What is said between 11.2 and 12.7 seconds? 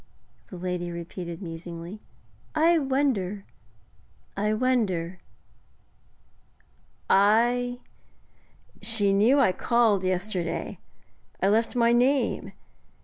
I left my name.